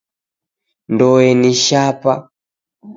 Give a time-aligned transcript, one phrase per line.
[0.93, 2.13] Ndoe ni shapa.